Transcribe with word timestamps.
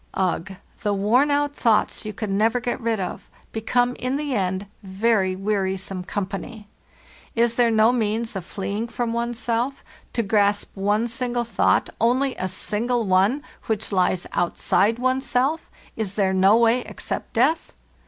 Ugh! 0.15 0.55
the 0.81 0.95
worn 0.95 1.29
out 1.29 1.55
thoughts 1.55 2.07
you 2.07 2.11
can 2.11 2.35
never 2.35 2.59
get 2.59 2.81
rid 2.81 2.99
of 2.99 3.29
become 3.51 3.95
in 3.97 4.15
the 4.15 4.33
end 4.33 4.65
very 4.81 5.35
wearisome 5.35 6.05
company. 6.05 6.67
Is 7.35 7.53
there 7.53 7.69
no 7.69 7.91
means 7.93 8.35
of 8.35 8.43
fleeing 8.43 8.87
from 8.87 9.13
one's 9.13 9.37
self, 9.37 9.83
to 10.13 10.23
grasp 10.23 10.75
one 10.75 11.07
single 11.07 11.43
thought— 11.43 11.91
only 12.11 12.33
a 12.37 12.47
single 12.47 13.05
one, 13.05 13.43
which 13.67 13.91
lies 13.91 14.25
outside 14.33 14.97
one's 14.97 15.27
self 15.27 15.69
—is 15.95 16.15
there 16.15 16.33
no 16.33 16.57
way 16.57 16.79
except 16.81 17.33
death? 17.33 17.73